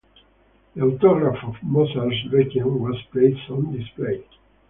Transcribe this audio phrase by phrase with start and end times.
[0.75, 4.23] The autograph of Mozart's "Requiem" was placed on display.